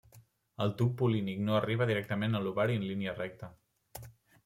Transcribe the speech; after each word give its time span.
El 0.65 0.73
tub 0.79 0.95
pol·línic 1.01 1.45
no 1.51 1.57
arriba 1.59 1.89
directament 1.91 2.41
a 2.41 2.45
l'ovari 2.49 2.81
en 2.83 2.91
línia 2.91 3.19
recta. 3.25 3.55